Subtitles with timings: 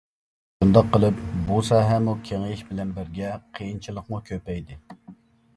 [0.61, 1.19] شۇنداق قىلىپ،
[1.49, 4.81] بۇ ساھەمۇ كېڭىيىش بىلەن بىرگە قىيىنچىلىقمۇ كۆپەيدى.